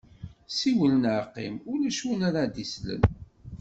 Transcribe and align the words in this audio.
Siwel 0.57 0.93
neɣ 1.03 1.23
qim, 1.33 1.55
ulac 1.71 1.99
win 2.05 2.21
ara 2.27 2.41
d-yeslen. 2.53 3.01